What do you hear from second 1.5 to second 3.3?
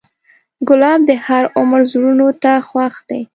عمر زړونو ته خوښ دی.